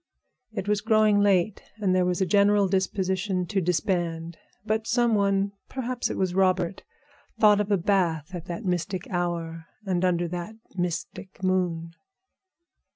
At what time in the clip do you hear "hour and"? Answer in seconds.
9.11-10.03